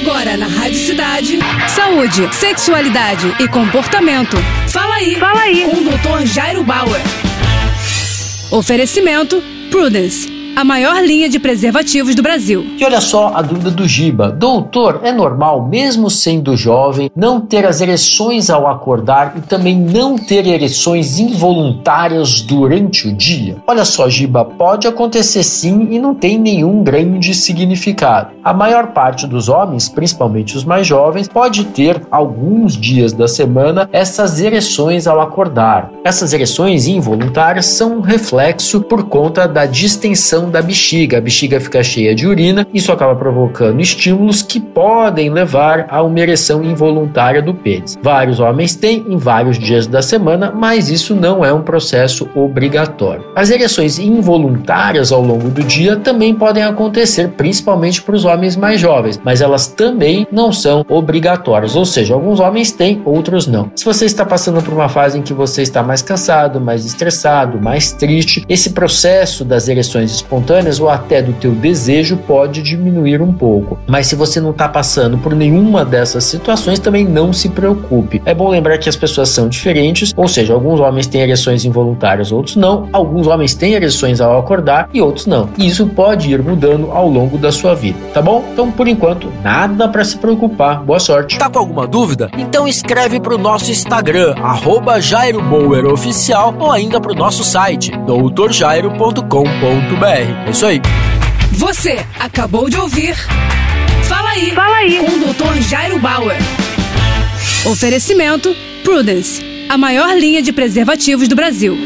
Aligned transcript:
Agora 0.00 0.34
na 0.34 0.46
Rádio 0.46 0.78
Cidade. 0.78 1.38
Saúde, 1.68 2.34
sexualidade 2.34 3.36
e 3.38 3.46
comportamento. 3.46 4.34
Fala 4.70 4.94
aí. 4.94 5.14
Fala 5.16 5.42
aí. 5.42 5.64
Com 5.64 5.76
o 5.76 5.84
Dr. 5.84 6.26
Jairo 6.26 6.64
Bauer. 6.64 7.02
Oferecimento 8.50 9.42
Prudence 9.70 10.39
a 10.56 10.64
maior 10.64 11.02
linha 11.02 11.28
de 11.28 11.38
preservativos 11.38 12.14
do 12.14 12.22
Brasil. 12.22 12.64
E 12.78 12.84
olha 12.84 13.00
só 13.00 13.32
a 13.34 13.42
dúvida 13.42 13.70
do 13.70 13.86
Giba. 13.86 14.30
Doutor, 14.30 15.00
é 15.02 15.12
normal, 15.12 15.66
mesmo 15.66 16.10
sendo 16.10 16.56
jovem, 16.56 17.10
não 17.14 17.40
ter 17.40 17.64
as 17.64 17.80
ereções 17.80 18.50
ao 18.50 18.66
acordar 18.66 19.34
e 19.36 19.40
também 19.40 19.76
não 19.76 20.16
ter 20.16 20.46
ereções 20.46 21.18
involuntárias 21.18 22.40
durante 22.40 23.08
o 23.08 23.12
dia? 23.12 23.56
Olha 23.66 23.84
só, 23.84 24.08
Giba, 24.08 24.44
pode 24.44 24.86
acontecer 24.86 25.42
sim 25.42 25.88
e 25.90 25.98
não 25.98 26.14
tem 26.14 26.38
nenhum 26.38 26.82
grande 26.82 27.34
significado. 27.34 28.30
A 28.44 28.52
maior 28.52 28.88
parte 28.88 29.26
dos 29.26 29.48
homens, 29.48 29.88
principalmente 29.88 30.56
os 30.56 30.64
mais 30.64 30.86
jovens, 30.86 31.28
pode 31.28 31.64
ter 31.64 32.02
alguns 32.10 32.76
dias 32.76 33.12
da 33.12 33.28
semana 33.28 33.88
essas 33.92 34.40
ereções 34.40 35.06
ao 35.06 35.20
acordar. 35.20 35.90
Essas 36.02 36.32
ereções 36.32 36.86
involuntárias 36.86 37.66
são 37.66 37.98
um 37.98 38.00
reflexo 38.00 38.80
por 38.80 39.04
conta 39.04 39.46
da 39.46 39.66
distensão 39.66 40.50
da 40.50 40.62
bexiga. 40.62 41.18
A 41.18 41.20
bexiga 41.20 41.60
fica 41.60 41.82
cheia 41.82 42.14
de 42.14 42.26
urina, 42.26 42.66
isso 42.72 42.90
acaba 42.90 43.14
provocando 43.14 43.82
estímulos 43.82 44.40
que 44.40 44.58
podem 44.58 45.28
levar 45.28 45.86
a 45.90 46.02
uma 46.02 46.18
ereção 46.18 46.64
involuntária 46.64 47.42
do 47.42 47.52
pênis. 47.52 47.98
Vários 48.02 48.40
homens 48.40 48.74
têm 48.74 49.04
em 49.08 49.18
vários 49.18 49.58
dias 49.58 49.86
da 49.86 50.00
semana, 50.00 50.50
mas 50.50 50.88
isso 50.88 51.14
não 51.14 51.44
é 51.44 51.52
um 51.52 51.62
processo 51.62 52.26
obrigatório. 52.34 53.26
As 53.36 53.50
ereções 53.50 53.98
involuntárias 53.98 55.12
ao 55.12 55.20
longo 55.20 55.50
do 55.50 55.62
dia 55.62 55.96
também 55.96 56.34
podem 56.34 56.62
acontecer, 56.62 57.28
principalmente 57.36 58.00
para 58.00 58.14
os 58.14 58.24
homens 58.24 58.56
mais 58.56 58.80
jovens, 58.80 59.20
mas 59.22 59.42
elas 59.42 59.66
também 59.66 60.26
não 60.32 60.50
são 60.50 60.82
obrigatórias, 60.88 61.76
ou 61.76 61.84
seja, 61.84 62.14
alguns 62.14 62.40
homens 62.40 62.72
têm, 62.72 63.02
outros 63.04 63.46
não. 63.46 63.70
Se 63.76 63.84
você 63.84 64.06
está 64.06 64.24
passando 64.24 64.62
por 64.62 64.72
uma 64.72 64.88
fase 64.88 65.18
em 65.18 65.22
que 65.22 65.34
você 65.34 65.60
está 65.60 65.89
mais 65.90 66.02
cansado, 66.02 66.60
mais 66.60 66.84
estressado, 66.84 67.60
mais 67.60 67.90
triste, 67.90 68.44
esse 68.48 68.70
processo 68.70 69.44
das 69.44 69.66
ereções 69.66 70.12
espontâneas 70.12 70.78
ou 70.78 70.88
até 70.88 71.20
do 71.20 71.32
teu 71.32 71.50
desejo 71.50 72.16
pode 72.16 72.62
diminuir 72.62 73.20
um 73.20 73.32
pouco. 73.32 73.76
Mas 73.88 74.06
se 74.06 74.14
você 74.14 74.40
não 74.40 74.50
está 74.50 74.68
passando 74.68 75.18
por 75.18 75.34
nenhuma 75.34 75.84
dessas 75.84 76.22
situações, 76.22 76.78
também 76.78 77.04
não 77.04 77.32
se 77.32 77.48
preocupe. 77.48 78.22
É 78.24 78.32
bom 78.32 78.48
lembrar 78.48 78.78
que 78.78 78.88
as 78.88 78.94
pessoas 78.94 79.30
são 79.30 79.48
diferentes, 79.48 80.14
ou 80.16 80.28
seja, 80.28 80.54
alguns 80.54 80.78
homens 80.78 81.08
têm 81.08 81.22
ereções 81.22 81.64
involuntárias, 81.64 82.30
outros 82.30 82.54
não. 82.54 82.88
Alguns 82.92 83.26
homens 83.26 83.56
têm 83.56 83.72
ereções 83.72 84.20
ao 84.20 84.38
acordar 84.38 84.88
e 84.94 85.02
outros 85.02 85.26
não. 85.26 85.48
E 85.58 85.66
isso 85.66 85.88
pode 85.88 86.30
ir 86.30 86.40
mudando 86.40 86.92
ao 86.92 87.08
longo 87.08 87.36
da 87.36 87.50
sua 87.50 87.74
vida, 87.74 87.98
tá 88.14 88.22
bom? 88.22 88.44
Então, 88.52 88.70
por 88.70 88.86
enquanto, 88.86 89.26
nada 89.42 89.88
para 89.88 90.04
se 90.04 90.16
preocupar. 90.18 90.84
Boa 90.84 91.00
sorte. 91.00 91.36
Tá 91.36 91.50
com 91.50 91.58
alguma 91.58 91.84
dúvida? 91.84 92.30
Então 92.38 92.68
escreve 92.68 93.18
pro 93.18 93.36
nosso 93.36 93.72
Instagram, 93.72 94.36
arroba 94.40 95.00
Jairo 95.00 95.42
Oficial, 95.86 96.54
ou 96.58 96.70
ainda 96.70 97.00
pro 97.00 97.14
nosso 97.14 97.42
site, 97.44 97.90
doutorjairo.com.br. 98.06 100.46
É 100.46 100.50
isso 100.50 100.66
aí. 100.66 100.80
Você 101.52 102.04
acabou 102.18 102.68
de 102.68 102.76
ouvir. 102.76 103.14
Fala 104.04 104.30
aí. 104.30 104.50
Fala 104.52 104.76
aí. 104.76 104.98
Com 104.98 105.06
o 105.06 105.32
Dr. 105.32 105.60
Jairo 105.62 105.98
Bauer. 105.98 106.36
Oferecimento 107.66 108.54
Prudence, 108.82 109.42
a 109.68 109.76
maior 109.76 110.16
linha 110.16 110.40
de 110.42 110.52
preservativos 110.52 111.28
do 111.28 111.36
Brasil. 111.36 111.76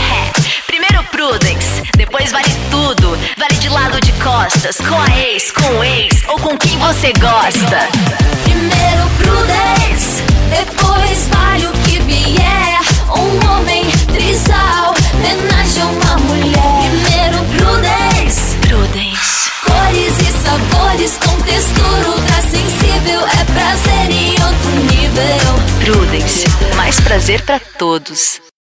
É, 0.00 0.32
primeiro 0.66 1.02
Prudence, 1.04 1.82
depois 1.96 2.32
vale 2.32 2.48
tudo. 2.70 3.16
Vale 3.36 3.54
de 3.60 3.68
lado 3.68 4.00
de 4.00 4.12
costas, 4.14 4.76
com 4.78 5.00
a 5.00 5.08
ex, 5.18 5.52
com 5.52 5.78
o 5.78 5.84
ex 5.84 6.22
ou 6.28 6.38
com 6.40 6.56
quem 6.58 6.76
você 6.78 7.12
gosta. 7.12 7.88
Primeiro 8.44 9.08
Prudence, 9.18 10.22
depois 10.50 11.05
Mais 26.76 26.98
prazer 26.98 27.42
para 27.42 27.60
todos. 27.60 28.45